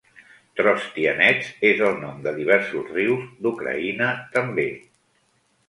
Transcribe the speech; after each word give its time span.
Trostianets 0.59 1.51
és 1.69 1.83
el 1.91 1.99
nom 2.05 2.25
de 2.25 2.33
diversos 2.39 2.89
rius 2.97 3.29
d'Ucraïna 3.45 4.11
també. 4.35 4.69